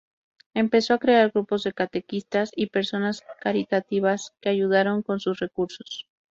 Empezó 0.55 0.95
a 0.95 0.97
crear 0.97 1.29
grupos 1.29 1.63
de 1.63 1.73
catequistas 1.73 2.49
y 2.55 2.71
personas 2.71 3.21
caritativas 3.39 4.31
que 4.41 4.49
ayudaron 4.49 5.03
con 5.03 5.19
sus 5.19 5.37
recursos. 5.39 6.07